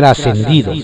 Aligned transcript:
Trascendidos. 0.00 0.78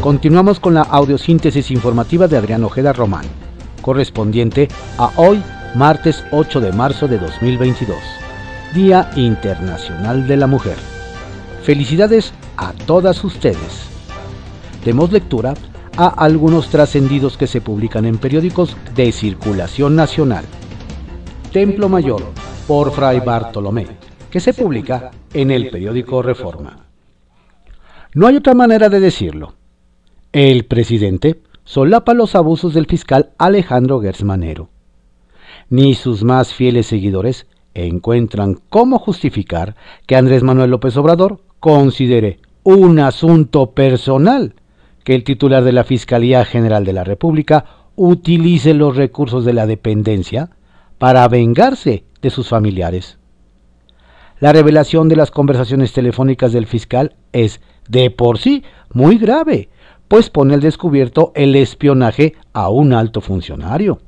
Continuamos 0.00 0.60
con 0.60 0.74
la 0.74 0.82
audiosíntesis 0.82 1.72
informativa 1.72 2.28
de 2.28 2.36
Adrián 2.36 2.62
Ojeda 2.62 2.92
Román, 2.92 3.24
correspondiente 3.82 4.68
a 4.98 5.10
hoy, 5.16 5.42
martes 5.74 6.22
8 6.30 6.60
de 6.60 6.70
marzo 6.70 7.08
de 7.08 7.18
2022, 7.18 7.98
Día 8.72 9.10
Internacional 9.16 10.28
de 10.28 10.36
la 10.36 10.46
Mujer. 10.46 10.76
Felicidades 11.64 12.32
a 12.56 12.72
todas 12.86 13.24
ustedes. 13.24 13.88
Demos 14.84 15.10
lectura 15.10 15.54
a 15.96 16.06
algunos 16.06 16.68
trascendidos 16.68 17.36
que 17.36 17.48
se 17.48 17.60
publican 17.60 18.04
en 18.04 18.16
periódicos 18.18 18.76
de 18.94 19.10
circulación 19.10 19.96
nacional. 19.96 20.44
Templo 21.52 21.88
Mayor, 21.88 22.22
por 22.68 22.92
Fray 22.92 23.18
Bartolomé, 23.18 23.84
que 24.30 24.38
se 24.38 24.54
publica 24.54 25.10
en 25.34 25.50
el 25.50 25.68
periódico 25.68 26.22
Reforma. 26.22 26.86
No 28.14 28.28
hay 28.28 28.36
otra 28.36 28.54
manera 28.54 28.88
de 28.88 29.00
decirlo. 29.00 29.54
El 30.32 30.64
presidente 30.66 31.40
solapa 31.64 32.14
los 32.14 32.36
abusos 32.36 32.72
del 32.72 32.86
fiscal 32.86 33.30
Alejandro 33.36 34.00
Gersmanero. 34.00 34.68
Ni 35.68 35.94
sus 35.94 36.22
más 36.22 36.54
fieles 36.54 36.86
seguidores 36.86 37.48
encuentran 37.74 38.60
cómo 38.68 39.00
justificar 39.00 39.74
que 40.06 40.14
Andrés 40.14 40.44
Manuel 40.44 40.70
López 40.70 40.96
Obrador 40.96 41.40
considere 41.58 42.38
un 42.62 43.00
asunto 43.00 43.72
personal 43.72 44.54
que 45.02 45.16
el 45.16 45.24
titular 45.24 45.64
de 45.64 45.72
la 45.72 45.82
Fiscalía 45.82 46.44
General 46.44 46.84
de 46.84 46.92
la 46.92 47.02
República 47.02 47.64
utilice 47.96 48.72
los 48.72 48.94
recursos 48.94 49.44
de 49.44 49.52
la 49.52 49.66
dependencia 49.66 50.50
para 51.00 51.26
vengarse 51.28 52.04
de 52.20 52.28
sus 52.28 52.50
familiares. 52.50 53.18
La 54.38 54.52
revelación 54.52 55.08
de 55.08 55.16
las 55.16 55.30
conversaciones 55.30 55.94
telefónicas 55.94 56.52
del 56.52 56.66
fiscal 56.66 57.16
es 57.32 57.62
de 57.88 58.10
por 58.10 58.36
sí 58.36 58.64
muy 58.92 59.16
grave, 59.16 59.70
pues 60.08 60.28
pone 60.28 60.52
al 60.52 60.60
descubierto 60.60 61.32
el 61.34 61.56
espionaje 61.56 62.34
a 62.52 62.68
un 62.68 62.92
alto 62.92 63.22
funcionario. 63.22 63.98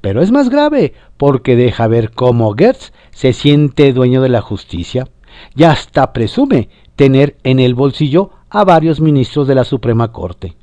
Pero 0.00 0.22
es 0.22 0.32
más 0.32 0.48
grave 0.48 0.94
porque 1.18 1.54
deja 1.54 1.86
ver 1.86 2.12
cómo 2.12 2.54
Gertz 2.54 2.94
se 3.10 3.34
siente 3.34 3.92
dueño 3.92 4.22
de 4.22 4.30
la 4.30 4.40
justicia 4.40 5.08
y 5.54 5.64
hasta 5.64 6.14
presume 6.14 6.70
tener 6.96 7.36
en 7.42 7.60
el 7.60 7.74
bolsillo 7.74 8.30
a 8.48 8.64
varios 8.64 9.02
ministros 9.02 9.46
de 9.48 9.54
la 9.54 9.64
Suprema 9.64 10.12
Corte. 10.12 10.56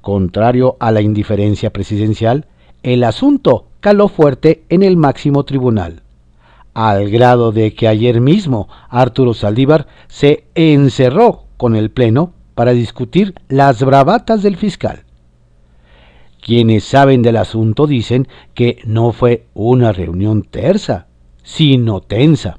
Contrario 0.00 0.78
a 0.80 0.90
la 0.90 1.02
indiferencia 1.02 1.70
presidencial, 1.70 2.46
el 2.82 3.04
asunto 3.04 3.67
caló 3.80 4.08
fuerte 4.08 4.64
en 4.68 4.82
el 4.82 4.96
máximo 4.96 5.44
tribunal, 5.44 6.02
al 6.74 7.10
grado 7.10 7.52
de 7.52 7.74
que 7.74 7.88
ayer 7.88 8.20
mismo 8.20 8.68
Arturo 8.88 9.34
Saldívar 9.34 9.86
se 10.08 10.44
encerró 10.54 11.44
con 11.56 11.76
el 11.76 11.90
Pleno 11.90 12.32
para 12.54 12.72
discutir 12.72 13.34
las 13.48 13.82
bravatas 13.82 14.42
del 14.42 14.56
fiscal. 14.56 15.04
Quienes 16.40 16.84
saben 16.84 17.22
del 17.22 17.36
asunto 17.36 17.86
dicen 17.86 18.28
que 18.54 18.78
no 18.84 19.12
fue 19.12 19.46
una 19.54 19.92
reunión 19.92 20.42
tersa, 20.42 21.06
sino 21.42 22.00
tensa. 22.00 22.58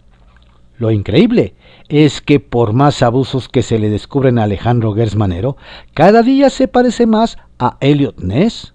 Lo 0.78 0.92
increíble 0.92 1.56
es 1.90 2.22
que 2.22 2.40
por 2.40 2.74
más 2.74 3.02
abusos 3.02 3.50
que 3.50 3.64
se 3.64 3.80
le 3.80 3.90
descubren 3.90 4.40
a 4.40 4.44
Alejandro 4.44 4.94
Gersmanero, 4.94 5.58
cada 5.94 6.24
día 6.24 6.50
se 6.50 6.68
parece 6.68 7.06
más 7.06 7.38
a 7.58 7.78
Elliot 7.82 8.20
Ness. 8.22 8.74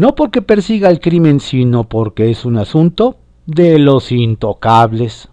No 0.00 0.14
porque 0.14 0.40
persiga 0.40 0.88
el 0.88 0.98
crimen, 0.98 1.40
sino 1.40 1.84
porque 1.84 2.30
es 2.30 2.46
un 2.46 2.56
asunto 2.56 3.18
de 3.44 3.78
los 3.78 4.12
intocables. 4.12 5.28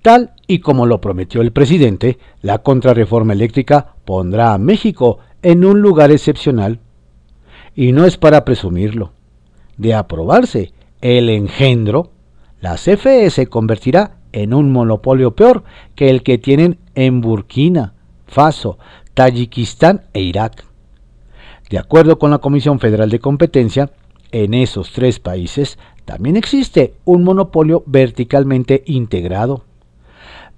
Tal 0.00 0.30
y 0.46 0.60
como 0.60 0.86
lo 0.86 1.00
prometió 1.00 1.40
el 1.40 1.50
presidente, 1.50 2.20
la 2.40 2.58
contrarreforma 2.58 3.32
eléctrica 3.32 3.96
pondrá 4.04 4.54
a 4.54 4.58
México 4.58 5.18
en 5.42 5.64
un 5.64 5.80
lugar 5.80 6.12
excepcional. 6.12 6.78
Y 7.74 7.90
no 7.90 8.04
es 8.04 8.16
para 8.16 8.44
presumirlo. 8.44 9.10
De 9.76 9.92
aprobarse 9.92 10.72
el 11.00 11.28
engendro, 11.28 12.12
la 12.60 12.76
CFE 12.76 13.28
se 13.30 13.48
convertirá 13.48 14.18
en 14.30 14.54
un 14.54 14.70
monopolio 14.70 15.34
peor 15.34 15.64
que 15.96 16.10
el 16.10 16.22
que 16.22 16.38
tienen 16.38 16.78
en 16.94 17.20
Burkina 17.20 17.94
Faso, 18.28 18.78
Tayikistán 19.14 20.02
e 20.12 20.20
Irak. 20.20 20.64
De 21.74 21.80
acuerdo 21.80 22.20
con 22.20 22.30
la 22.30 22.38
Comisión 22.38 22.78
Federal 22.78 23.10
de 23.10 23.18
Competencia, 23.18 23.90
en 24.30 24.54
esos 24.54 24.92
tres 24.92 25.18
países 25.18 25.76
también 26.04 26.36
existe 26.36 26.94
un 27.04 27.24
monopolio 27.24 27.82
verticalmente 27.84 28.84
integrado. 28.86 29.64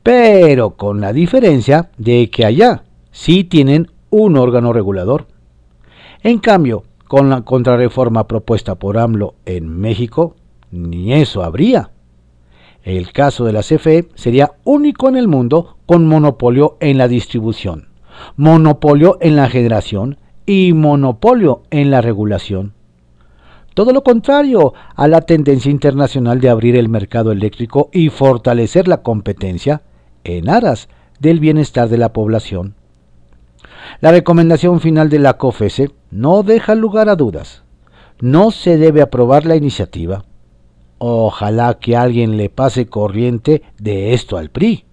Pero 0.03 0.73
con 0.77 1.01
la 1.01 1.15
diferencia 1.15 1.89
de 1.97 2.29
que 2.29 2.45
allá 2.45 2.85
sí 3.13 3.45
tienen 3.45 3.91
un 4.11 4.37
órgano 4.37 4.75
regulador. 4.75 5.27
En 6.23 6.39
cambio, 6.39 6.85
con 7.09 7.31
la 7.31 7.41
contrarreforma 7.41 8.27
propuesta 8.27 8.75
por 8.75 8.99
AMLO 8.99 9.37
en 9.47 9.71
México, 9.71 10.37
ni 10.71 11.15
eso 11.15 11.43
habría. 11.43 11.93
El 12.83 13.11
caso 13.13 13.47
de 13.47 13.55
la 13.55 13.63
CFE 13.63 14.11
sería 14.17 14.53
único 14.65 15.09
en 15.09 15.17
el 15.17 15.29
mundo 15.29 15.79
con 15.87 16.07
monopolio 16.07 16.77
en 16.81 16.99
la 16.99 17.09
distribución, 17.09 17.89
monopolio 18.37 19.17
en 19.23 19.37
la 19.37 19.49
generación 19.49 20.19
y 20.47 20.73
monopolio 20.73 21.63
en 21.71 21.91
la 21.91 22.01
regulación. 22.01 22.73
Todo 23.75 23.93
lo 23.93 24.03
contrario 24.03 24.73
a 24.95 25.07
la 25.09 25.21
tendencia 25.21 25.71
internacional 25.71 26.41
de 26.41 26.49
abrir 26.49 26.77
el 26.77 26.89
mercado 26.89 27.33
eléctrico 27.33 27.91
y 27.93 28.09
fortalecer 28.09 28.89
la 28.89 29.03
competencia 29.03 29.83
en 30.25 30.49
aras 30.49 30.89
del 31.21 31.41
bienestar 31.41 31.89
de 31.89 31.99
la 31.99 32.13
población. 32.13 32.75
La 34.01 34.13
recomendación 34.13 34.81
final 34.81 35.11
de 35.11 35.19
la 35.19 35.37
COFESE 35.37 35.91
no 36.11 36.43
deja 36.43 36.75
lugar 36.75 37.09
a 37.09 37.17
dudas. 37.17 37.65
No 38.21 38.51
se 38.51 38.79
debe 38.79 39.03
aprobar 39.03 39.45
la 39.45 39.57
iniciativa 39.57 40.25
Ojalá 40.99 41.79
que 41.79 41.97
alguien 41.97 42.37
le 42.37 42.49
pase 42.49 42.87
corriente 42.87 43.63
de 43.79 44.15
esto 44.15 44.39
al 44.39 44.51
PRI, 44.51 44.85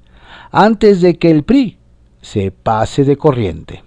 antes 0.52 1.02
de 1.02 1.18
que 1.18 1.32
el 1.32 1.44
PRI 1.44 1.78
se 2.22 2.52
pase 2.52 3.06
de 3.06 3.16
corriente. 3.16 3.84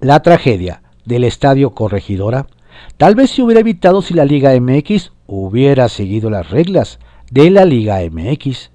La 0.00 0.22
tragedia 0.22 0.81
del 1.04 1.24
Estadio 1.24 1.70
Corregidora 1.70 2.46
tal 2.96 3.14
vez 3.14 3.30
se 3.30 3.42
hubiera 3.42 3.60
evitado 3.60 4.02
si 4.02 4.14
la 4.14 4.24
Liga 4.24 4.58
MX 4.58 5.12
hubiera 5.26 5.88
seguido 5.88 6.30
las 6.30 6.50
reglas 6.50 6.98
de 7.30 7.50
la 7.50 7.64
Liga 7.64 8.00
MX. 8.10 8.70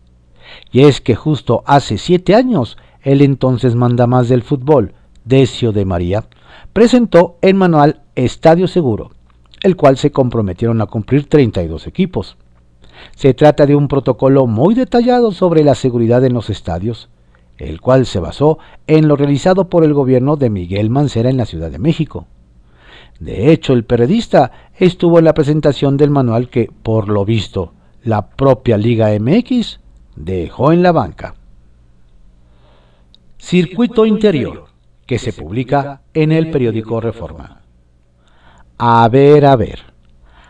Y 0.72 0.82
es 0.82 1.02
que 1.02 1.16
justo 1.16 1.64
hace 1.66 1.98
siete 1.98 2.36
años, 2.36 2.78
el 3.02 3.22
entonces 3.22 3.76
mandamás 3.76 4.30
del 4.30 4.44
fútbol, 4.44 4.94
Decio 5.26 5.72
de 5.72 5.86
María, 5.86 6.26
presentó 6.74 7.38
el 7.42 7.56
manual 7.56 8.02
Estadio 8.16 8.68
Seguro, 8.68 9.12
el 9.62 9.76
cual 9.76 9.98
se 9.98 10.12
comprometieron 10.12 10.82
a 10.82 10.88
cumplir 10.88 11.28
32 11.28 11.88
equipos. 11.88 12.38
Se 13.16 13.34
trata 13.34 13.66
de 13.66 13.76
un 13.76 13.88
protocolo 13.88 14.48
muy 14.48 14.74
detallado 14.74 15.32
sobre 15.32 15.64
la 15.64 15.76
seguridad 15.76 16.24
en 16.24 16.34
los 16.34 16.50
estadios, 16.50 17.10
el 17.58 17.82
cual 17.82 18.06
se 18.06 18.20
basó 18.20 18.60
en 18.86 19.08
lo 19.08 19.16
realizado 19.16 19.70
por 19.70 19.84
el 19.84 19.94
gobierno 19.94 20.36
de 20.36 20.50
Miguel 20.50 20.90
Mancera 20.90 21.30
en 21.30 21.38
la 21.38 21.46
Ciudad 21.46 21.72
de 21.72 21.80
México. 21.80 22.28
De 23.20 23.52
hecho, 23.52 23.74
el 23.74 23.84
periodista 23.84 24.52
estuvo 24.76 25.20
en 25.20 25.26
la 25.26 25.34
presentación 25.34 25.98
del 25.98 26.12
manual 26.12 26.50
que, 26.50 26.70
por 26.84 27.10
lo 27.10 27.26
visto, 27.26 27.74
la 28.04 28.30
propia 28.30 28.78
Liga 28.78 29.10
MX 29.20 29.80
dejó 30.16 30.72
en 30.72 30.84
la 30.84 30.92
banca. 30.92 31.36
Circuito 33.38 34.06
Interior, 34.06 34.66
que 35.06 35.20
se 35.20 35.34
publica 35.34 36.02
en 36.14 36.32
el 36.32 36.52
periódico 36.52 37.02
Reforma. 37.02 37.62
A 38.78 39.08
ver, 39.10 39.46
a 39.46 39.56
ver. 39.56 39.80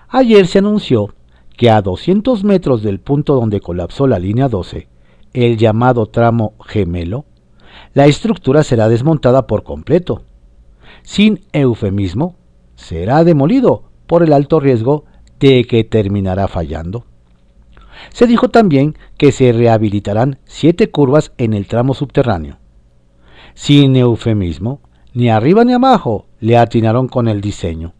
Ayer 0.10 0.48
se 0.48 0.60
anunció 0.60 1.14
que 1.56 1.70
a 1.70 1.82
200 1.82 2.44
metros 2.44 2.84
del 2.84 3.00
punto 3.00 3.36
donde 3.36 3.62
colapsó 3.62 4.08
la 4.08 4.20
línea 4.20 4.48
12, 4.48 4.88
el 5.34 5.58
llamado 5.58 6.08
tramo 6.08 6.54
gemelo, 6.66 7.26
la 7.94 8.06
estructura 8.06 8.64
será 8.64 8.90
desmontada 8.90 9.48
por 9.48 9.64
completo. 9.64 10.24
Sin 11.04 11.42
eufemismo, 11.54 12.36
será 12.76 13.24
demolido 13.24 13.84
por 14.08 14.24
el 14.24 14.34
alto 14.34 14.60
riesgo 14.60 15.06
de 15.40 15.66
que 15.66 15.84
terminará 15.84 16.48
fallando. 16.48 17.06
Se 18.12 18.28
dijo 18.28 18.50
también 18.50 18.96
que 19.18 19.32
se 19.32 19.52
rehabilitarán 19.52 20.40
siete 20.46 20.92
curvas 20.92 21.32
en 21.38 21.54
el 21.54 21.68
tramo 21.68 21.94
subterráneo. 21.94 22.58
Sin 23.54 23.96
eufemismo, 23.96 24.82
ni 25.14 25.30
arriba 25.30 25.64
ni 25.64 25.74
abajo 25.74 26.28
le 26.40 26.58
atinaron 26.58 27.08
con 27.08 27.28
el 27.28 27.42
diseño, 27.42 27.94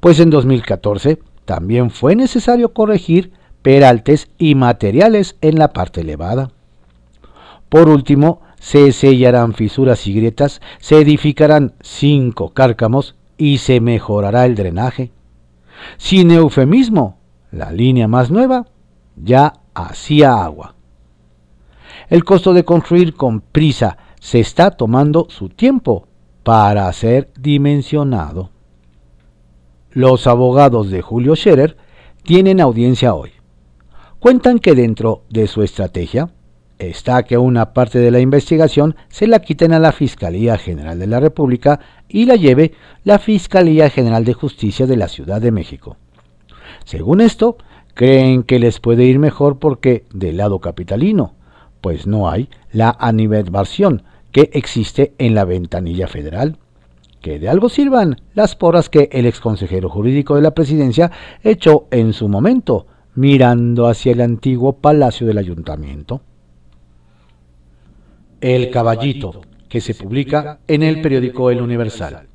pues 0.00 0.18
en 0.20 0.30
2014 0.30 1.18
también 1.44 1.90
fue 1.90 2.16
necesario 2.16 2.72
corregir 2.72 3.32
peraltes 3.60 4.30
y 4.38 4.54
materiales 4.54 5.36
en 5.42 5.58
la 5.58 5.72
parte 5.72 6.00
elevada. 6.00 6.50
Por 7.74 7.88
último, 7.88 8.40
se 8.60 8.92
sellarán 8.92 9.52
fisuras 9.52 10.06
y 10.06 10.14
grietas, 10.14 10.60
se 10.78 11.00
edificarán 11.00 11.74
cinco 11.80 12.50
cárcamos 12.50 13.16
y 13.36 13.58
se 13.58 13.80
mejorará 13.80 14.46
el 14.46 14.54
drenaje. 14.54 15.10
Sin 15.96 16.30
eufemismo, 16.30 17.18
la 17.50 17.72
línea 17.72 18.06
más 18.06 18.30
nueva 18.30 18.66
ya 19.16 19.54
hacía 19.74 20.40
agua. 20.44 20.76
El 22.08 22.22
costo 22.22 22.52
de 22.52 22.64
construir 22.64 23.16
con 23.16 23.40
prisa 23.40 23.98
se 24.20 24.38
está 24.38 24.70
tomando 24.70 25.26
su 25.28 25.48
tiempo 25.48 26.06
para 26.44 26.92
ser 26.92 27.32
dimensionado. 27.36 28.50
Los 29.90 30.28
abogados 30.28 30.90
de 30.90 31.02
Julio 31.02 31.34
Scherer 31.34 31.76
tienen 32.22 32.60
audiencia 32.60 33.14
hoy. 33.14 33.32
Cuentan 34.20 34.60
que 34.60 34.76
dentro 34.76 35.24
de 35.28 35.48
su 35.48 35.64
estrategia 35.64 36.30
está 36.78 37.22
que 37.22 37.38
una 37.38 37.72
parte 37.72 37.98
de 37.98 38.10
la 38.10 38.20
investigación 38.20 38.96
se 39.08 39.26
la 39.26 39.40
quiten 39.40 39.72
a 39.72 39.78
la 39.78 39.92
Fiscalía 39.92 40.58
General 40.58 40.98
de 40.98 41.06
la 41.06 41.20
República 41.20 41.80
y 42.08 42.26
la 42.26 42.36
lleve 42.36 42.72
la 43.04 43.18
Fiscalía 43.18 43.90
General 43.90 44.24
de 44.24 44.34
Justicia 44.34 44.86
de 44.86 44.96
la 44.96 45.08
Ciudad 45.08 45.40
de 45.40 45.52
México. 45.52 45.96
Según 46.84 47.20
esto, 47.20 47.56
creen 47.94 48.42
que 48.42 48.58
les 48.58 48.80
puede 48.80 49.04
ir 49.04 49.18
mejor 49.18 49.58
porque 49.58 50.04
del 50.12 50.36
lado 50.36 50.58
capitalino, 50.60 51.34
pues 51.80 52.06
no 52.06 52.28
hay 52.28 52.48
la 52.72 52.96
animadversión 52.98 54.02
que 54.32 54.50
existe 54.52 55.14
en 55.18 55.34
la 55.34 55.44
ventanilla 55.44 56.08
federal. 56.08 56.58
Que 57.20 57.38
de 57.38 57.48
algo 57.48 57.68
sirvan 57.68 58.20
las 58.34 58.54
poras 58.56 58.90
que 58.90 59.08
el 59.12 59.24
exconsejero 59.26 59.88
jurídico 59.88 60.34
de 60.34 60.42
la 60.42 60.50
presidencia 60.50 61.10
echó 61.42 61.86
en 61.90 62.12
su 62.12 62.28
momento, 62.28 62.86
mirando 63.14 63.86
hacia 63.86 64.12
el 64.12 64.20
antiguo 64.20 64.74
palacio 64.74 65.26
del 65.26 65.38
ayuntamiento. 65.38 66.20
El 68.44 68.68
Caballito, 68.68 69.40
que 69.70 69.80
se 69.80 69.94
publica 69.94 70.58
en 70.68 70.82
el 70.82 71.00
periódico 71.00 71.50
El 71.50 71.62
Universal. 71.62 72.28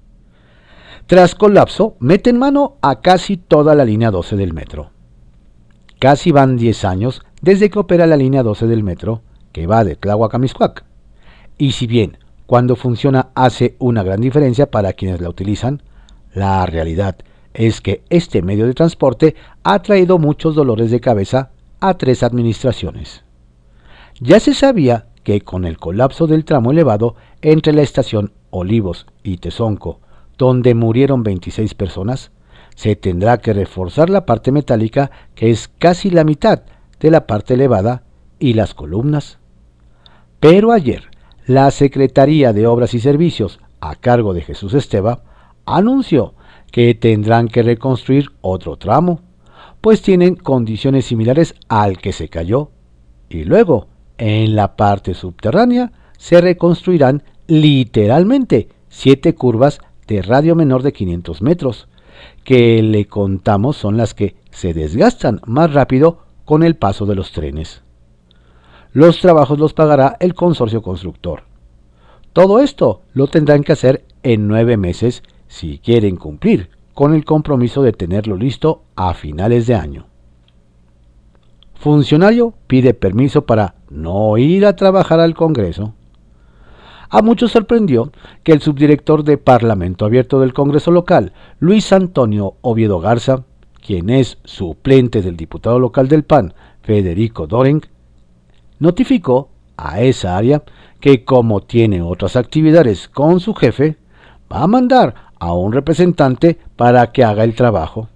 Tras 1.06 1.36
colapso, 1.36 1.98
meten 2.00 2.40
mano 2.40 2.78
a 2.82 3.00
casi 3.00 3.38
toda 3.38 3.76
la 3.76 3.86
línea 3.86 4.10
12 4.10 4.36
del 4.36 4.52
metro. 4.52 4.90
Casi 6.00 6.32
van 6.32 6.58
10 6.58 6.84
años 6.86 7.22
desde 7.44 7.70
que 7.70 7.78
opera 7.78 8.08
la 8.08 8.18
línea 8.18 8.42
12 8.42 8.66
del 8.66 8.82
metro, 8.82 9.22
que 9.52 9.68
va 9.68 9.84
de 9.84 9.98
Tláhuac 9.98 10.34
a. 10.34 10.84
Y 11.60 11.74
si 11.74 11.86
bien 11.86 12.18
cuando 12.48 12.76
funciona 12.76 13.30
hace 13.36 13.76
una 13.78 14.02
gran 14.02 14.20
diferencia 14.20 14.72
para 14.72 14.94
quienes 14.94 15.22
la 15.22 15.30
utilizan, 15.30 15.84
la 16.34 16.66
realidad 16.66 17.18
es 17.54 17.82
que 17.82 18.02
este 18.10 18.42
medio 18.42 18.66
de 18.66 18.74
transporte 18.74 19.36
ha 19.62 19.84
traído 19.84 20.18
muchos 20.18 20.56
dolores 20.56 20.90
de 20.90 21.02
cabeza 21.02 21.52
a 21.80 21.94
tres 21.94 22.24
administraciones. 22.24 23.24
Ya 24.22 24.40
se 24.40 24.54
sabía 24.54 25.06
que 25.24 25.42
con 25.42 25.66
el 25.66 25.78
colapso 25.78 26.28
del 26.28 26.46
tramo 26.46 26.72
elevado 26.72 27.16
entre 27.42 27.74
la 27.74 27.82
estación 27.82 28.32
Olivos 28.50 29.06
y 29.24 29.38
Tezonco, 29.38 30.00
donde 30.38 30.74
murieron 30.74 31.24
26 31.24 31.74
personas, 31.74 32.32
se 32.76 32.96
tendrá 32.96 33.40
que 33.40 33.54
reforzar 33.54 34.10
la 34.10 34.26
parte 34.26 34.52
metálica 34.52 35.12
que 35.36 35.50
es 35.50 35.68
casi 35.68 36.10
la 36.10 36.24
mitad 36.24 36.62
de 37.00 37.12
la 37.12 37.28
parte 37.28 37.56
elevada 37.56 38.04
y 38.40 38.54
las 38.54 38.74
columnas. 38.74 39.38
Pero 40.40 40.72
ayer, 40.72 41.04
la 41.46 41.70
Secretaría 41.72 42.54
de 42.54 42.68
Obras 42.68 42.94
y 42.94 43.00
Servicios, 43.00 43.60
a 43.82 43.96
cargo 43.96 44.34
de 44.34 44.42
Jesús 44.42 44.74
Esteba, 44.74 45.24
anunció 45.66 46.36
que 46.72 46.96
tendrán 46.96 47.50
que 47.50 47.64
reconstruir 47.64 48.30
otro 48.40 48.78
tramo, 48.78 49.20
pues 49.82 50.02
tienen 50.02 50.36
condiciones 50.36 51.06
similares 51.06 51.56
al 51.68 51.98
que 51.98 52.14
se 52.14 52.30
cayó, 52.30 52.72
y 53.28 53.44
luego 53.44 53.89
en 54.20 54.56
la 54.56 54.76
parte 54.76 55.14
subterránea 55.16 55.92
se 56.18 56.42
reconstruirán 56.42 57.24
literalmente 57.48 58.70
siete 58.90 59.34
curvas 59.34 59.80
de 60.08 60.22
radio 60.22 60.56
menor 60.56 60.84
de 60.84 60.94
500 60.94 61.42
metros, 61.42 61.88
que 62.44 62.84
le 62.84 63.06
contamos 63.06 63.78
son 63.78 63.98
las 63.98 64.14
que 64.14 64.36
se 64.52 64.74
desgastan 64.74 65.40
más 65.46 65.74
rápido 65.74 66.20
con 66.46 66.64
el 66.64 66.76
paso 66.76 67.06
de 67.06 67.16
los 67.16 67.32
trenes. 67.32 67.82
Los 68.92 69.20
trabajos 69.20 69.58
los 69.58 69.74
pagará 69.74 70.18
el 70.20 70.34
consorcio 70.34 70.82
constructor. 70.82 71.44
Todo 72.34 72.60
esto 72.60 73.04
lo 73.14 73.28
tendrán 73.28 73.64
que 73.64 73.72
hacer 73.72 74.04
en 74.24 74.48
nueve 74.48 74.78
meses 74.78 75.24
si 75.48 75.80
quieren 75.80 76.18
cumplir 76.18 76.70
con 76.94 77.14
el 77.14 77.24
compromiso 77.24 77.82
de 77.84 77.94
tenerlo 77.94 78.36
listo 78.36 78.84
a 78.96 79.14
finales 79.14 79.68
de 79.68 79.76
año. 79.76 80.08
Funcionario 81.76 82.54
pide 82.68 82.94
permiso 82.94 83.46
para 83.46 83.76
no 83.90 84.38
ir 84.38 84.66
a 84.66 84.76
trabajar 84.76 85.20
al 85.20 85.34
Congreso. 85.34 85.94
A 87.10 87.22
muchos 87.22 87.52
sorprendió 87.52 88.12
que 88.44 88.52
el 88.52 88.62
subdirector 88.62 89.24
de 89.24 89.38
Parlamento 89.38 90.06
Abierto 90.06 90.40
del 90.40 90.54
Congreso 90.54 90.92
local, 90.92 91.34
Luis 91.60 91.92
Antonio 91.92 92.56
Oviedo 92.62 93.00
Garza, 93.00 93.46
quien 93.82 94.10
es 94.12 94.38
suplente 94.44 95.22
del 95.24 95.36
diputado 95.36 95.80
local 95.80 96.08
del 96.08 96.24
PAN, 96.24 96.54
Federico 96.84 97.48
Doring, 97.48 97.82
notificó 98.78 99.50
a 99.76 100.02
esa 100.02 100.38
área 100.38 100.64
que 101.00 101.24
como 101.26 101.62
tiene 101.62 102.02
otras 102.02 102.36
actividades 102.36 103.08
con 103.08 103.40
su 103.40 103.56
jefe, 103.56 103.98
va 104.52 104.64
a 104.64 104.68
mandar 104.68 105.16
a 105.40 105.54
un 105.54 105.72
representante 105.72 106.60
para 106.76 107.12
que 107.12 107.24
haga 107.24 107.44
el 107.44 107.56
trabajo. 107.56 108.10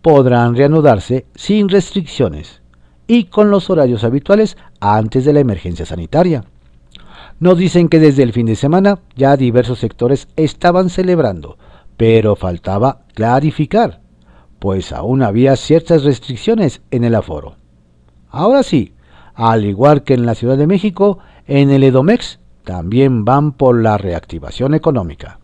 podrán 0.00 0.56
reanudarse 0.56 1.26
sin 1.34 1.68
restricciones 1.68 2.62
y 3.06 3.24
con 3.24 3.50
los 3.50 3.70
horarios 3.70 4.04
habituales 4.04 4.56
antes 4.80 5.24
de 5.24 5.32
la 5.32 5.40
emergencia 5.40 5.86
sanitaria. 5.86 6.44
Nos 7.38 7.58
dicen 7.58 7.88
que 7.88 7.98
desde 7.98 8.22
el 8.22 8.32
fin 8.32 8.46
de 8.46 8.56
semana 8.56 9.00
ya 9.14 9.36
diversos 9.36 9.78
sectores 9.78 10.28
estaban 10.36 10.88
celebrando, 10.88 11.58
pero 11.96 12.34
faltaba 12.34 13.02
clarificar, 13.14 14.00
pues 14.58 14.92
aún 14.92 15.22
había 15.22 15.56
ciertas 15.56 16.04
restricciones 16.04 16.80
en 16.90 17.04
el 17.04 17.14
aforo. 17.14 17.56
Ahora 18.30 18.62
sí, 18.62 18.94
al 19.34 19.64
igual 19.64 20.02
que 20.02 20.14
en 20.14 20.24
la 20.24 20.34
Ciudad 20.34 20.56
de 20.56 20.66
México, 20.66 21.18
en 21.46 21.70
el 21.70 21.84
Edomex 21.84 22.40
también 22.64 23.24
van 23.24 23.52
por 23.52 23.80
la 23.80 23.98
reactivación 23.98 24.74
económica. 24.74 25.38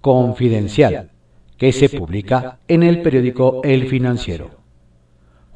Confidencial, 0.00 1.12
que 1.56 1.72
se 1.72 1.88
publica 1.88 2.58
en 2.68 2.82
el 2.82 3.00
periódico 3.00 3.62
El 3.64 3.86
Financiero. 3.86 4.63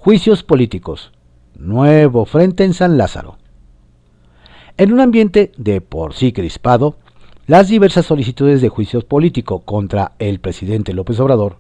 Juicios 0.01 0.45
políticos. 0.45 1.11
Nuevo 1.57 2.25
frente 2.25 2.63
en 2.63 2.73
San 2.73 2.97
Lázaro. 2.99 3.37
En 4.77 4.93
un 4.93 5.01
ambiente 5.01 5.51
de 5.57 5.81
por 5.81 6.15
sí 6.15 6.33
crispado, 6.33 6.95
las 7.49 7.67
diversas 7.67 8.07
solicitudes 8.07 8.63
de 8.63 8.69
juicios 8.69 9.03
políticos 9.03 9.63
contra 9.65 10.13
el 10.21 10.39
presidente 10.39 10.93
López 10.93 11.19
Obrador, 11.19 11.57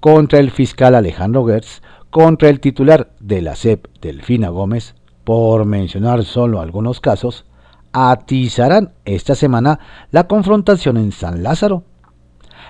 contra 0.00 0.38
el 0.38 0.50
fiscal 0.50 0.94
Alejandro 0.94 1.46
Gertz, 1.46 1.80
contra 2.10 2.50
el 2.50 2.60
titular 2.60 3.14
de 3.20 3.40
la 3.40 3.56
CEP, 3.56 3.86
Delfina 4.02 4.50
Gómez, 4.50 4.94
por 5.24 5.64
mencionar 5.64 6.24
solo 6.24 6.60
algunos 6.60 7.00
casos, 7.00 7.46
atizarán 7.92 8.92
esta 9.06 9.34
semana 9.34 9.80
la 10.10 10.28
confrontación 10.28 10.98
en 10.98 11.10
San 11.10 11.42
Lázaro. 11.42 11.84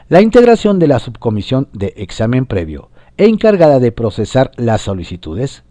La 0.09 0.23
integración 0.23 0.79
de 0.79 0.87
la 0.87 1.01
subcomisión 1.01 1.69
de 1.73 1.93
examen 1.97 2.47
previo 2.47 2.91
encargada 3.19 3.81
de 3.81 3.93
procesar 3.93 4.53
las 4.57 4.81
solicitudes, 4.81 5.65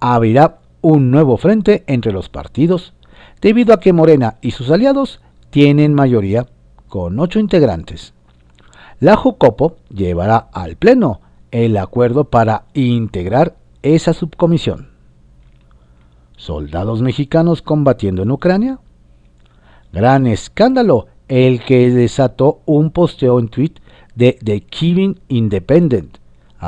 abrirá 0.00 0.58
un 0.80 1.10
nuevo 1.10 1.36
frente 1.36 1.84
entre 1.86 2.12
los 2.12 2.28
partidos, 2.28 2.94
debido 3.40 3.74
a 3.74 3.80
que 3.80 3.92
Morena 3.92 4.36
y 4.40 4.52
sus 4.52 4.70
aliados 4.70 5.20
tienen 5.50 5.94
mayoría 5.94 6.46
con 6.88 7.18
ocho 7.20 7.38
integrantes. 7.38 8.14
La 9.00 9.16
Jucopo 9.16 9.76
llevará 9.90 10.48
al 10.52 10.76
Pleno 10.76 11.20
el 11.50 11.76
acuerdo 11.76 12.24
para 12.24 12.64
integrar 12.74 13.56
esa 13.82 14.12
subcomisión. 14.12 14.88
soldados 16.36 17.00
mexicanos 17.00 17.62
combatiendo 17.62 18.22
en 18.22 18.30
Ucrania. 18.30 18.78
Gran 19.92 20.26
escándalo 20.26 21.06
el 21.28 21.64
que 21.64 21.90
desató 21.90 22.60
un 22.66 22.90
posteo 22.90 23.38
en 23.38 23.48
tweet 23.48 23.74
de 24.14 24.38
The 24.42 24.62
Kevin 24.62 25.20
Independent, 25.28 26.18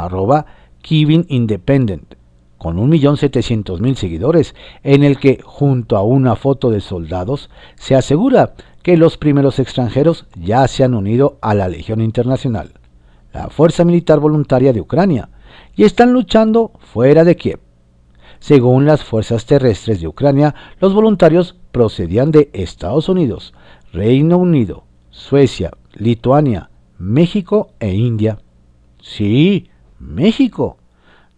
arroba 0.04 0.46
Kevin 0.82 1.26
Independent, 1.28 2.14
con 2.58 2.76
1.700.000 2.76 3.94
seguidores, 3.94 4.54
en 4.82 5.02
el 5.02 5.18
que, 5.18 5.40
junto 5.44 5.96
a 5.96 6.02
una 6.02 6.36
foto 6.36 6.70
de 6.70 6.80
soldados, 6.80 7.50
se 7.76 7.94
asegura 7.94 8.54
que 8.82 8.96
los 8.96 9.18
primeros 9.18 9.58
extranjeros 9.58 10.26
ya 10.34 10.66
se 10.68 10.84
han 10.84 10.94
unido 10.94 11.38
a 11.40 11.54
la 11.54 11.68
Legión 11.68 12.00
Internacional, 12.00 12.72
la 13.32 13.48
Fuerza 13.50 13.84
Militar 13.84 14.20
Voluntaria 14.20 14.72
de 14.72 14.80
Ucrania, 14.80 15.28
y 15.74 15.84
están 15.84 16.12
luchando 16.12 16.72
fuera 16.78 17.24
de 17.24 17.36
Kiev. 17.36 17.60
Según 18.38 18.86
las 18.86 19.02
fuerzas 19.02 19.46
terrestres 19.46 20.00
de 20.00 20.08
Ucrania, 20.08 20.54
los 20.80 20.94
voluntarios 20.94 21.56
procedían 21.72 22.30
de 22.30 22.50
Estados 22.52 23.08
Unidos, 23.08 23.54
Reino 23.92 24.38
Unido, 24.38 24.84
Suecia, 25.10 25.72
Lituania, 25.94 26.70
México 26.98 27.70
e 27.80 27.94
India. 27.94 28.38
Sí, 29.00 29.68
México. 29.98 30.78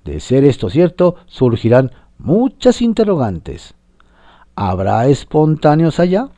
De 0.04 0.20
ser 0.20 0.44
esto 0.44 0.70
cierto, 0.70 1.16
surgirán 1.26 1.92
muchas 2.18 2.82
interrogantes. 2.82 3.74
¿Habrá 4.54 5.06
espontáneos 5.06 6.00
allá? 6.00 6.30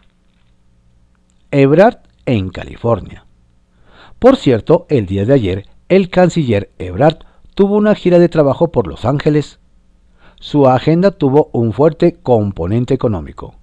Ebrard 1.50 1.99
en 2.27 2.50
California. 2.50 3.27
Por 4.19 4.37
cierto, 4.37 4.87
el 4.89 5.07
día 5.07 5.25
de 5.25 5.33
ayer, 5.33 5.67
el 5.89 6.11
canciller 6.11 6.71
Ebrard 6.79 7.19
tuvo 7.55 7.77
una 7.77 7.95
gira 7.95 8.19
de 8.19 8.29
trabajo 8.29 8.71
por 8.71 8.87
Los 8.87 9.05
Ángeles. 9.05 9.59
Su 10.39 10.69
agenda 10.69 11.11
tuvo 11.11 11.50
un 11.53 11.73
fuerte 11.73 12.19
componente 12.23 12.95
económico. 12.95 13.55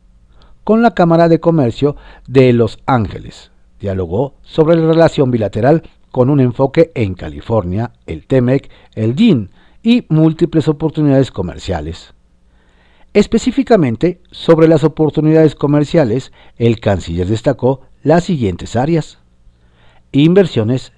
Con 0.63 0.81
la 0.81 0.91
Cámara 0.91 1.29
de 1.29 1.39
Comercio 1.39 1.95
de 2.27 2.51
Los 2.53 2.79
Ángeles, 2.85 3.51
dialogó 3.79 4.33
sobre 4.41 4.75
la 4.75 4.87
relación 4.87 5.31
bilateral 5.31 5.83
con 6.11 6.29
un 6.29 6.39
enfoque 6.39 6.91
en 6.95 7.13
California, 7.13 7.91
el 8.05 8.25
TEMEC, 8.25 8.69
el 8.95 9.15
DIN 9.15 9.51
y 9.83 10.05
múltiples 10.09 10.67
oportunidades 10.67 11.31
comerciales. 11.31 12.13
Específicamente, 13.13 14.21
sobre 14.31 14.67
las 14.67 14.83
oportunidades 14.83 15.55
comerciales, 15.55 16.31
el 16.57 16.79
canciller 16.79 17.27
destacó 17.27 17.81
las 18.03 18.25
siguientes 18.25 18.75
áreas. 18.75 19.19
Inversiones, 20.11 20.93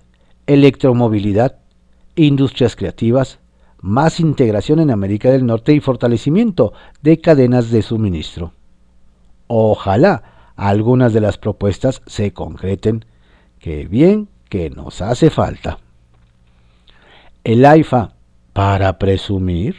electromovilidad, 0.47 1.59
industrias 2.15 2.75
creativas, 2.75 3.39
más 3.81 4.19
integración 4.19 4.79
en 4.79 4.91
América 4.91 5.31
del 5.31 5.45
Norte 5.45 5.73
y 5.73 5.79
fortalecimiento 5.79 6.73
de 7.01 7.21
cadenas 7.21 7.71
de 7.71 7.81
suministro. 7.81 8.53
Ojalá 9.47 10.51
algunas 10.55 11.13
de 11.13 11.21
las 11.21 11.37
propuestas 11.37 12.01
se 12.05 12.33
concreten, 12.33 13.05
que 13.59 13.87
bien 13.87 14.27
que 14.49 14.69
nos 14.69 15.01
hace 15.01 15.29
falta. 15.29 15.79
El 17.43 17.65
AIFA, 17.65 18.13
para 18.53 18.99
presumir. 18.99 19.77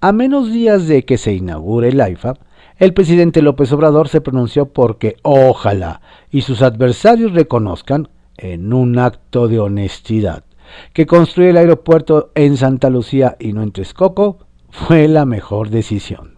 A 0.00 0.12
menos 0.12 0.52
días 0.52 0.86
de 0.86 1.04
que 1.04 1.18
se 1.18 1.32
inaugure 1.32 1.88
el 1.88 2.00
AIFA, 2.00 2.34
el 2.76 2.94
presidente 2.94 3.42
López 3.42 3.72
Obrador 3.72 4.08
se 4.08 4.20
pronunció 4.20 4.66
porque 4.66 5.16
ojalá 5.22 6.00
y 6.30 6.42
sus 6.42 6.62
adversarios 6.62 7.32
reconozcan, 7.32 8.08
en 8.36 8.72
un 8.72 8.98
acto 8.98 9.48
de 9.48 9.58
honestidad, 9.58 10.44
que 10.92 11.06
construir 11.06 11.50
el 11.50 11.56
aeropuerto 11.56 12.30
en 12.36 12.56
Santa 12.56 12.88
Lucía 12.88 13.36
y 13.40 13.52
no 13.52 13.62
en 13.62 13.72
Texcoco 13.72 14.38
fue 14.70 15.08
la 15.08 15.24
mejor 15.24 15.70
decisión. 15.70 16.34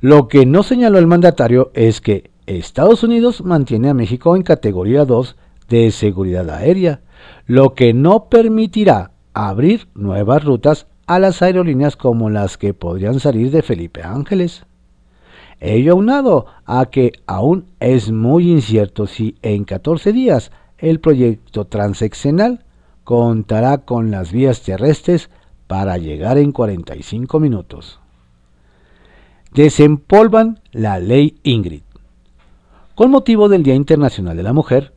Lo 0.00 0.28
que 0.28 0.46
no 0.46 0.62
señaló 0.62 0.98
el 0.98 1.06
mandatario 1.06 1.70
es 1.74 2.00
que 2.00 2.30
Estados 2.46 3.02
Unidos 3.02 3.44
mantiene 3.44 3.90
a 3.90 3.94
México 3.94 4.34
en 4.34 4.42
categoría 4.42 5.04
2 5.04 5.36
de 5.70 5.90
seguridad 5.92 6.50
aérea, 6.50 7.00
lo 7.46 7.74
que 7.74 7.94
no 7.94 8.28
permitirá 8.28 9.12
abrir 9.32 9.88
nuevas 9.94 10.44
rutas 10.44 10.86
a 11.06 11.18
las 11.18 11.40
aerolíneas 11.40 11.96
como 11.96 12.28
las 12.28 12.58
que 12.58 12.74
podrían 12.74 13.20
salir 13.20 13.50
de 13.50 13.62
Felipe 13.62 14.02
Ángeles. 14.02 14.66
Ello 15.60 15.92
aunado 15.92 16.46
a 16.66 16.86
que 16.86 17.12
aún 17.26 17.66
es 17.80 18.10
muy 18.10 18.50
incierto 18.50 19.06
si 19.06 19.36
en 19.42 19.64
14 19.64 20.12
días 20.12 20.52
el 20.78 21.00
proyecto 21.00 21.66
transeccional 21.66 22.64
contará 23.04 23.78
con 23.78 24.10
las 24.10 24.32
vías 24.32 24.62
terrestres 24.62 25.30
para 25.66 25.98
llegar 25.98 26.38
en 26.38 26.52
45 26.52 27.38
minutos. 27.40 28.00
Desempolvan 29.52 30.60
la 30.72 30.98
ley 30.98 31.38
Ingrid. 31.42 31.82
Con 32.94 33.10
motivo 33.10 33.48
del 33.48 33.62
Día 33.62 33.74
Internacional 33.74 34.36
de 34.36 34.42
la 34.42 34.52
Mujer, 34.52 34.92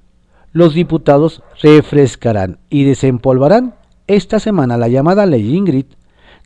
los 0.54 0.76
diputados 0.76 1.42
refrescarán 1.62 2.60
y 2.70 2.86
desempolvarán 2.86 3.74
esta 4.06 4.40
semana 4.40 4.78
la 4.78 4.88
llamada 4.88 5.26
Ley 5.26 5.56
Ingrid, 5.56 5.88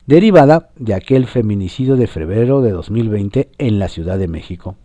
derivada 0.06 0.70
de 0.76 0.94
aquel 0.94 1.26
feminicidio 1.26 1.96
de 1.96 2.06
febrero 2.06 2.62
de 2.62 2.70
2020 2.70 3.50
en 3.58 3.78
la 3.78 3.88
Ciudad 3.88 4.18
de 4.18 4.26
México. 4.26 4.76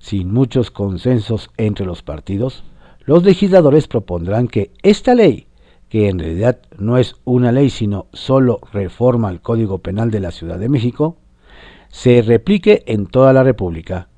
Sin 0.00 0.32
muchos 0.32 0.72
consensos 0.72 1.50
entre 1.56 1.86
los 1.86 2.02
partidos, 2.02 2.64
los 3.04 3.22
legisladores 3.22 3.86
propondrán 3.86 4.48
que 4.48 4.72
esta 4.82 5.14
ley, 5.14 5.46
que 5.88 6.08
en 6.08 6.18
realidad 6.18 6.60
no 6.78 6.98
es 6.98 7.14
una 7.24 7.52
ley 7.52 7.70
sino 7.70 8.06
solo 8.12 8.60
reforma 8.72 9.28
al 9.28 9.40
Código 9.40 9.78
Penal 9.78 10.10
de 10.10 10.20
la 10.20 10.32
Ciudad 10.32 10.58
de 10.58 10.68
México, 10.68 11.16
se 11.88 12.22
replique 12.22 12.82
en 12.86 13.06
toda 13.06 13.32
la 13.32 13.44
República, 13.44 14.08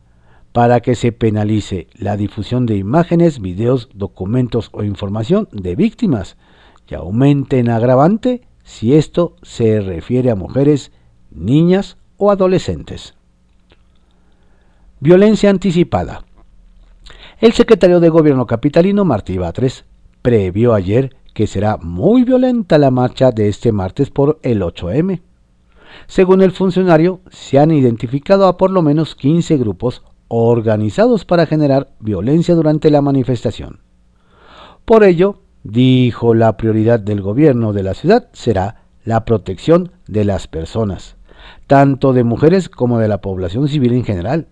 para 0.53 0.81
que 0.81 0.95
se 0.95 1.13
penalice 1.13 1.89
la 1.95 2.17
difusión 2.17 2.67
de 2.67 2.77
imágenes, 2.77 3.41
videos, 3.41 3.89
documentos 3.95 4.69
o 4.73 4.85
información 4.85 5.49
de 5.51 5.75
víctimas 5.75 6.37
y 6.87 6.95
aumente 6.95 7.59
en 7.59 7.71
agravante 7.71 8.43
si 8.63 8.95
esto 8.95 9.35
se 9.43 9.81
refiere 9.81 10.31
a 10.31 10.35
mujeres, 10.37 10.93
niñas 11.31 11.97
o 12.19 12.31
adolescentes. 12.31 13.15
Violencia 15.01 15.51
anticipada. 15.51 16.25
El 17.41 17.55
secretario 17.55 17.99
de 17.99 18.09
Gobierno 18.09 18.47
capitalino, 18.47 19.05
Martí 19.05 19.39
Batres, 19.39 19.85
previó 20.21 20.75
ayer 20.75 21.17
que 21.35 21.47
será 21.47 21.79
muy 21.79 22.25
violenta 22.25 22.79
la 22.79 22.91
marcha 22.91 23.31
de 23.33 23.49
este 23.49 23.73
martes 23.73 24.11
por 24.11 24.39
el 24.43 24.61
8M. 24.61 25.23
Según 26.07 26.43
el 26.43 26.53
funcionario, 26.53 27.21
se 27.31 27.59
han 27.59 27.71
identificado 27.71 28.47
a 28.47 28.57
por 28.57 28.71
lo 28.71 28.83
menos 28.83 29.15
15 29.15 29.57
grupos 29.57 30.03
organizados 30.35 31.27
para 31.27 31.45
generar 31.45 31.91
violencia 32.01 32.55
durante 32.55 32.91
la 32.91 33.03
manifestación. 33.03 33.81
Por 34.87 35.05
ello, 35.05 35.43
dijo, 35.63 36.33
la 36.33 36.57
prioridad 36.57 36.99
del 36.99 37.21
gobierno 37.21 37.75
de 37.75 37.83
la 37.83 37.93
ciudad 37.93 38.31
será 38.33 38.87
la 39.05 39.27
protección 39.27 39.93
de 40.09 40.25
las 40.25 40.47
personas, 40.47 41.17
tanto 41.67 42.15
de 42.15 42.25
mujeres 42.25 42.71
como 42.71 42.99
de 42.99 43.09
la 43.09 43.21
población 43.21 43.69
civil 43.69 43.93
en 43.93 44.05
general, 44.05 44.49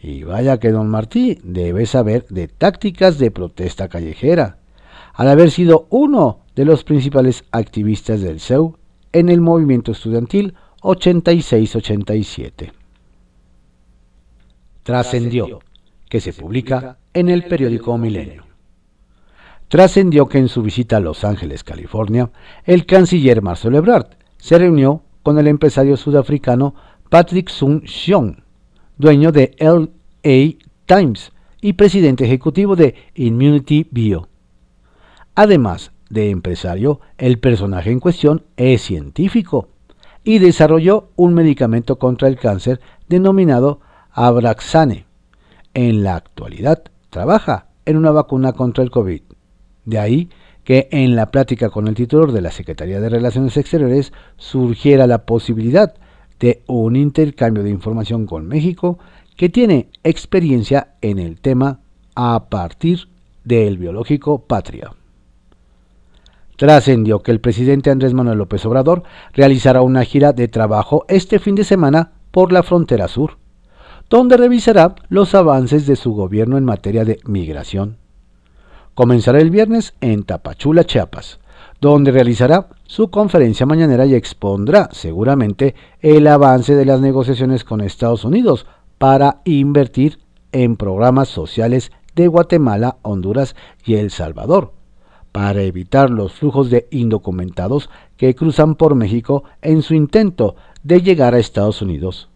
y 0.00 0.24
vaya 0.24 0.58
que 0.58 0.72
don 0.72 0.88
Martí 0.88 1.38
debe 1.44 1.86
saber 1.86 2.26
de 2.28 2.48
tácticas 2.48 3.20
de 3.20 3.30
protesta 3.30 3.86
callejera, 3.86 4.58
al 5.14 5.28
haber 5.28 5.52
sido 5.52 5.86
uno 5.90 6.40
de 6.56 6.64
los 6.64 6.82
principales 6.82 7.44
activistas 7.52 8.20
del 8.20 8.40
CEU 8.40 8.76
en 9.12 9.28
el 9.28 9.40
movimiento 9.40 9.92
estudiantil 9.92 10.54
86-87. 10.82 12.72
Trascendió, 14.88 15.60
que 16.08 16.18
se 16.18 16.32
publica 16.32 16.96
en 17.12 17.28
el 17.28 17.44
periódico 17.44 17.98
Milenio. 17.98 18.46
Trascendió 19.68 20.30
que 20.30 20.38
en 20.38 20.48
su 20.48 20.62
visita 20.62 20.96
a 20.96 21.00
Los 21.00 21.24
Ángeles, 21.24 21.62
California, 21.62 22.30
el 22.64 22.86
canciller 22.86 23.42
Marcelo 23.42 23.76
Ebrard 23.76 24.16
se 24.38 24.56
reunió 24.56 25.02
con 25.22 25.38
el 25.38 25.46
empresario 25.46 25.98
sudafricano 25.98 26.74
Patrick 27.10 27.50
Sun 27.50 27.82
Xiong, 27.86 28.42
dueño 28.96 29.30
de 29.30 29.54
LA 29.58 30.56
Times 30.86 31.32
y 31.60 31.74
presidente 31.74 32.24
ejecutivo 32.24 32.74
de 32.74 32.94
Immunity 33.14 33.88
Bio. 33.90 34.30
Además 35.34 35.92
de 36.08 36.30
empresario, 36.30 37.00
el 37.18 37.38
personaje 37.40 37.90
en 37.90 38.00
cuestión 38.00 38.46
es 38.56 38.80
científico 38.80 39.68
y 40.24 40.38
desarrolló 40.38 41.10
un 41.14 41.34
medicamento 41.34 41.98
contra 41.98 42.26
el 42.26 42.38
cáncer 42.38 42.80
denominado 43.06 43.82
Abraxane. 44.26 45.06
En 45.74 46.02
la 46.02 46.16
actualidad 46.16 46.82
trabaja 47.08 47.68
en 47.84 47.96
una 47.96 48.10
vacuna 48.10 48.52
contra 48.52 48.82
el 48.82 48.90
COVID. 48.90 49.22
De 49.84 49.98
ahí 50.00 50.28
que 50.64 50.88
en 50.90 51.14
la 51.14 51.30
plática 51.30 51.70
con 51.70 51.86
el 51.86 51.94
titular 51.94 52.32
de 52.32 52.40
la 52.40 52.50
Secretaría 52.50 53.00
de 53.00 53.08
Relaciones 53.08 53.56
Exteriores 53.56 54.12
surgiera 54.36 55.06
la 55.06 55.24
posibilidad 55.24 55.94
de 56.40 56.62
un 56.66 56.96
intercambio 56.96 57.62
de 57.62 57.70
información 57.70 58.26
con 58.26 58.48
México 58.48 58.98
que 59.36 59.48
tiene 59.50 59.88
experiencia 60.02 60.94
en 61.00 61.20
el 61.20 61.40
tema 61.40 61.78
a 62.16 62.48
partir 62.48 63.08
del 63.44 63.78
biológico 63.78 64.40
Patria. 64.40 64.94
Trascendió 66.56 67.22
que 67.22 67.30
el 67.30 67.40
presidente 67.40 67.90
Andrés 67.90 68.14
Manuel 68.14 68.38
López 68.38 68.66
Obrador 68.66 69.04
realizará 69.32 69.80
una 69.80 70.04
gira 70.04 70.32
de 70.32 70.48
trabajo 70.48 71.04
este 71.06 71.38
fin 71.38 71.54
de 71.54 71.62
semana 71.62 72.14
por 72.32 72.52
la 72.52 72.64
frontera 72.64 73.06
sur, 73.06 73.38
donde 74.10 74.36
revisará 74.36 74.94
los 75.08 75.34
avances 75.34 75.86
de 75.86 75.96
su 75.96 76.12
gobierno 76.12 76.56
en 76.56 76.64
materia 76.64 77.04
de 77.04 77.20
migración. 77.24 77.98
Comenzará 78.94 79.40
el 79.40 79.50
viernes 79.50 79.94
en 80.00 80.24
Tapachula, 80.24 80.84
Chiapas, 80.84 81.38
donde 81.80 82.10
realizará 82.10 82.68
su 82.84 83.10
conferencia 83.10 83.66
mañanera 83.66 84.06
y 84.06 84.14
expondrá 84.14 84.88
seguramente 84.92 85.74
el 86.00 86.26
avance 86.26 86.74
de 86.74 86.84
las 86.84 87.00
negociaciones 87.00 87.64
con 87.64 87.80
Estados 87.80 88.24
Unidos 88.24 88.66
para 88.98 89.40
invertir 89.44 90.18
en 90.52 90.76
programas 90.76 91.28
sociales 91.28 91.92
de 92.16 92.26
Guatemala, 92.26 92.96
Honduras 93.02 93.54
y 93.84 93.94
El 93.94 94.10
Salvador, 94.10 94.72
para 95.30 95.62
evitar 95.62 96.10
los 96.10 96.32
flujos 96.32 96.70
de 96.70 96.88
indocumentados 96.90 97.90
que 98.16 98.34
cruzan 98.34 98.74
por 98.74 98.96
México 98.96 99.44
en 99.62 99.82
su 99.82 99.94
intento 99.94 100.56
de 100.82 101.02
llegar 101.02 101.34
a 101.34 101.38
Estados 101.38 101.82
Unidos. 101.82 102.28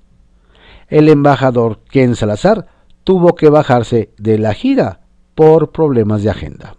El 0.93 1.09
embajador 1.09 1.79
Ken 1.89 2.15
Salazar 2.17 2.67
tuvo 3.03 3.35
que 3.35 3.49
bajarse 3.49 4.11
de 4.19 4.37
la 4.37 4.53
gira 4.53 5.01
por 5.35 5.73
problemas 5.73 6.23
de 6.23 6.29
agenda. 6.29 6.77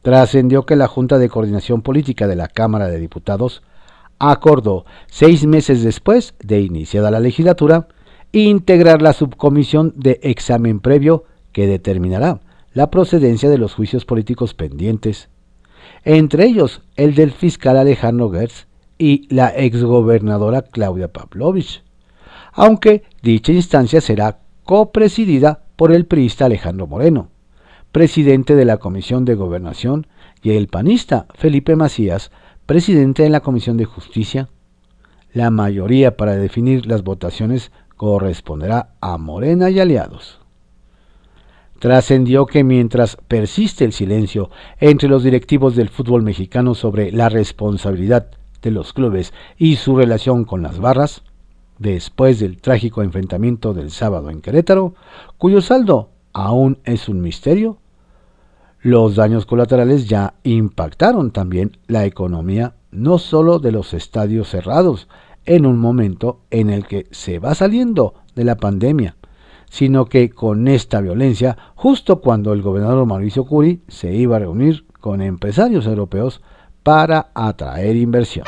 Trascendió 0.00 0.64
que 0.64 0.74
la 0.74 0.88
Junta 0.88 1.18
de 1.18 1.28
Coordinación 1.28 1.82
Política 1.82 2.26
de 2.26 2.34
la 2.34 2.48
Cámara 2.48 2.88
de 2.88 2.98
Diputados 2.98 3.62
acordó, 4.18 4.86
seis 5.06 5.44
meses 5.44 5.82
después 5.82 6.32
de 6.42 6.62
iniciada 6.62 7.10
la 7.10 7.20
legislatura, 7.20 7.88
integrar 8.32 9.02
la 9.02 9.12
subcomisión 9.12 9.92
de 9.94 10.18
examen 10.22 10.80
previo 10.80 11.24
que 11.52 11.66
determinará 11.66 12.40
la 12.72 12.90
procedencia 12.90 13.50
de 13.50 13.58
los 13.58 13.74
juicios 13.74 14.06
políticos 14.06 14.54
pendientes, 14.54 15.28
entre 16.04 16.46
ellos 16.46 16.80
el 16.96 17.14
del 17.16 17.32
fiscal 17.32 17.76
Alejandro 17.76 18.30
Gertz 18.30 18.66
y 18.96 19.28
la 19.28 19.48
exgobernadora 19.48 20.62
Claudia 20.62 21.12
Pavlovich, 21.12 21.84
aunque 22.56 23.04
dicha 23.22 23.52
instancia 23.52 24.00
será 24.00 24.40
copresidida 24.64 25.60
por 25.76 25.92
el 25.92 26.06
priista 26.06 26.46
Alejandro 26.46 26.86
Moreno, 26.86 27.28
presidente 27.92 28.56
de 28.56 28.64
la 28.64 28.78
Comisión 28.78 29.24
de 29.24 29.34
Gobernación, 29.34 30.06
y 30.42 30.52
el 30.52 30.68
panista 30.68 31.26
Felipe 31.34 31.76
Macías, 31.76 32.30
presidente 32.64 33.22
de 33.22 33.30
la 33.30 33.40
Comisión 33.40 33.76
de 33.76 33.84
Justicia. 33.84 34.48
La 35.32 35.50
mayoría 35.50 36.16
para 36.16 36.36
definir 36.36 36.86
las 36.86 37.02
votaciones 37.02 37.72
corresponderá 37.96 38.94
a 39.00 39.18
Morena 39.18 39.70
y 39.70 39.80
aliados. 39.80 40.40
Trascendió 41.78 42.46
que 42.46 42.64
mientras 42.64 43.16
persiste 43.28 43.84
el 43.84 43.92
silencio 43.92 44.50
entre 44.80 45.08
los 45.08 45.22
directivos 45.22 45.76
del 45.76 45.90
fútbol 45.90 46.22
mexicano 46.22 46.74
sobre 46.74 47.12
la 47.12 47.28
responsabilidad 47.28 48.28
de 48.62 48.70
los 48.70 48.94
clubes 48.94 49.34
y 49.58 49.76
su 49.76 49.96
relación 49.96 50.44
con 50.44 50.62
las 50.62 50.78
barras, 50.78 51.22
después 51.78 52.40
del 52.40 52.60
trágico 52.60 53.02
enfrentamiento 53.02 53.74
del 53.74 53.90
sábado 53.90 54.30
en 54.30 54.40
Querétaro, 54.40 54.94
cuyo 55.38 55.60
saldo 55.60 56.10
aún 56.32 56.78
es 56.84 57.08
un 57.08 57.20
misterio, 57.20 57.78
los 58.80 59.16
daños 59.16 59.46
colaterales 59.46 60.06
ya 60.06 60.34
impactaron 60.44 61.32
también 61.32 61.78
la 61.86 62.04
economía 62.04 62.74
no 62.92 63.18
solo 63.18 63.58
de 63.58 63.72
los 63.72 63.94
estadios 63.94 64.48
cerrados 64.48 65.08
en 65.44 65.66
un 65.66 65.78
momento 65.78 66.40
en 66.50 66.70
el 66.70 66.86
que 66.86 67.06
se 67.10 67.38
va 67.38 67.54
saliendo 67.54 68.14
de 68.34 68.44
la 68.44 68.56
pandemia, 68.56 69.16
sino 69.70 70.06
que 70.06 70.30
con 70.30 70.68
esta 70.68 71.00
violencia, 71.00 71.56
justo 71.74 72.20
cuando 72.20 72.52
el 72.52 72.62
gobernador 72.62 73.06
Mauricio 73.06 73.44
Curi 73.44 73.82
se 73.88 74.12
iba 74.14 74.36
a 74.36 74.40
reunir 74.40 74.86
con 75.00 75.22
empresarios 75.22 75.86
europeos 75.86 76.42
para 76.82 77.30
atraer 77.34 77.96
inversión. 77.96 78.46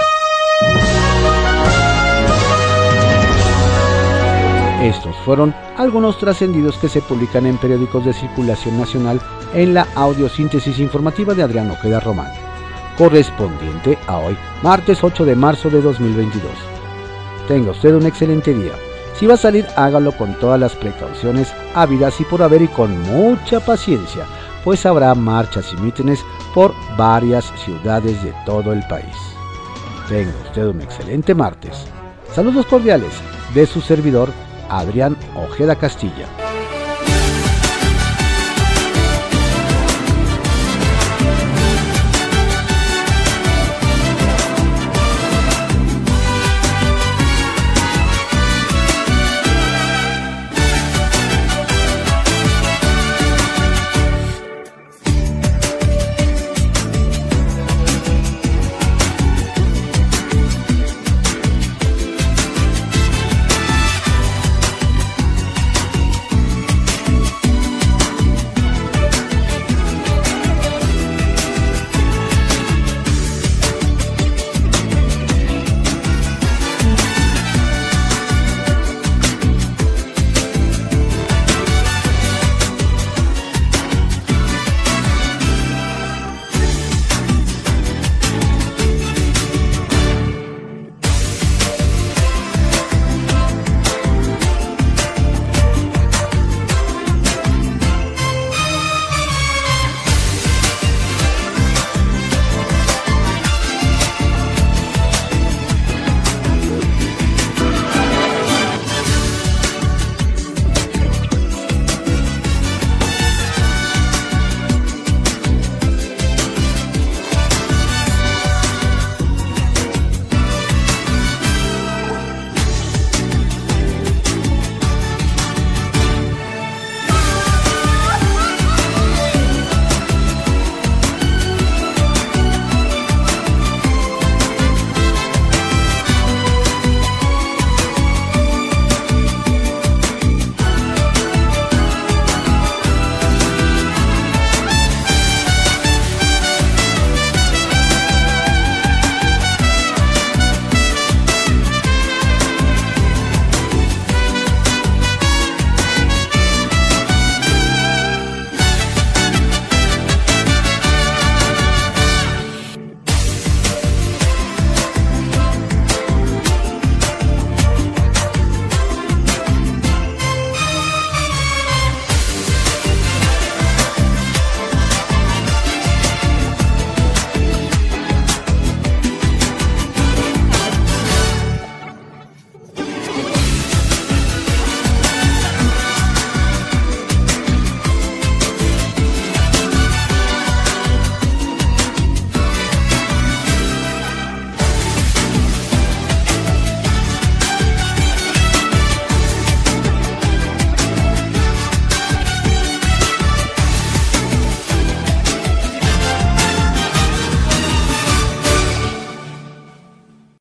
Estos 4.89 5.15
fueron 5.19 5.55
algunos 5.77 6.17
trascendidos 6.17 6.79
que 6.79 6.89
se 6.89 7.03
publican 7.03 7.45
en 7.45 7.59
periódicos 7.59 8.07
de 8.07 8.15
circulación 8.15 8.79
nacional 8.79 9.21
en 9.53 9.75
la 9.75 9.87
audiosíntesis 9.95 10.79
informativa 10.79 11.35
de 11.35 11.43
Adrián 11.43 11.71
Ojeda 11.71 12.01
Román, 12.01 12.33
correspondiente 12.97 13.99
a 14.07 14.17
hoy, 14.17 14.35
martes 14.63 15.05
8 15.05 15.27
de 15.27 15.37
marzo 15.37 15.69
de 15.69 15.83
2022. 15.83 16.51
Tenga 17.47 17.73
usted 17.73 17.97
un 17.97 18.07
excelente 18.07 18.55
día. 18.55 18.73
Si 19.13 19.27
va 19.27 19.35
a 19.35 19.37
salir, 19.37 19.67
hágalo 19.77 20.11
con 20.13 20.33
todas 20.39 20.59
las 20.59 20.75
precauciones 20.75 21.53
habidas 21.75 22.19
y 22.23 22.25
por 22.25 22.43
haber 22.43 22.63
y 22.63 22.69
con 22.69 22.99
mucha 23.03 23.61
paciencia, 23.61 24.25
pues 24.65 24.87
habrá 24.87 25.15
marchas 25.15 25.71
y 25.75 25.83
mítines 25.83 26.25
por 26.55 26.73
varias 26.97 27.53
ciudades 27.63 28.23
de 28.23 28.33
todo 28.47 28.73
el 28.73 28.83
país. 28.89 29.17
Tenga 30.09 30.33
usted 30.47 30.67
un 30.67 30.81
excelente 30.81 31.35
martes. 31.35 31.85
Saludos 32.35 32.65
cordiales 32.65 33.13
de 33.53 33.67
su 33.67 33.83
servidor 33.83 34.31
Adrián 34.69 35.17
Ojeda 35.35 35.77
Castilla. 35.77 36.48